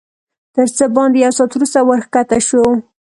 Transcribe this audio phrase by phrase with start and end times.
[0.55, 2.69] تر څه باندې یو ساعت وروسته ورښکته شوو.